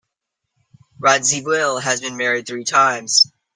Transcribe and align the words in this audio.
Radziwill 0.99 1.79
has 1.83 2.01
been 2.01 2.17
married 2.17 2.47
three 2.47 2.63
times. 2.63 3.31